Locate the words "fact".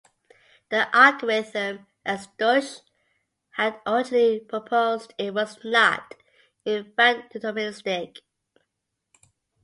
6.95-7.33